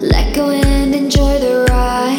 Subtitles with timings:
[0.00, 2.18] Let go and enjoy the ride.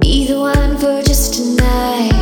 [0.00, 2.15] Be the one for just tonight.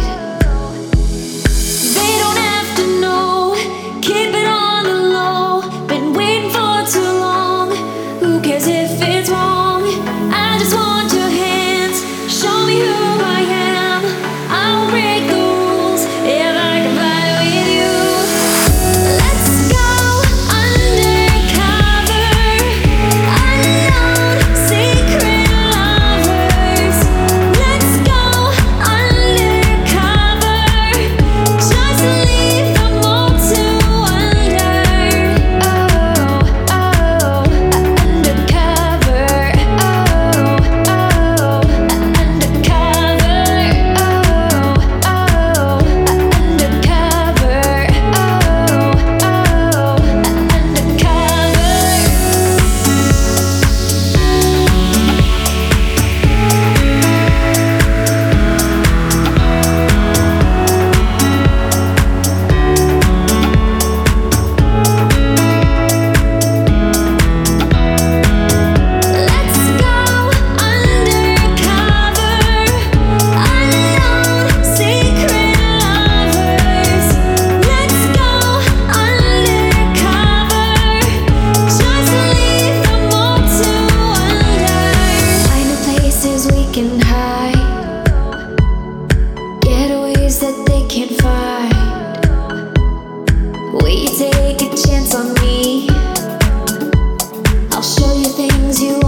[98.29, 99.04] things you